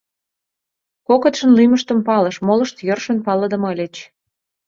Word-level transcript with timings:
Кокытшын 1.07 1.51
лӱмыштым 1.57 1.99
палыш, 2.07 2.35
молышт 2.47 2.77
йӧршын 2.87 3.17
палыдыме 3.25 3.67
ыльыч. 3.73 3.95